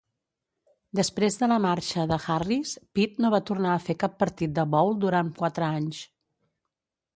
[0.99, 4.67] Després de la marxa de Harris, Pitt no va tornar a fer cap partit de
[4.75, 6.05] bowl durant quatre anys.